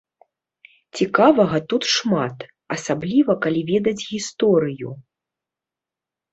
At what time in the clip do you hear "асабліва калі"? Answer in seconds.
2.77-3.61